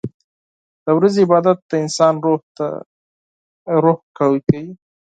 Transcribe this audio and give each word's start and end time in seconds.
•د 0.85 0.87
ورځې 0.97 1.21
عبادت 1.25 1.57
د 1.69 1.71
انسان 1.83 2.13
روح 3.83 3.99
قوي 4.17 4.39
کوي. 4.47 4.63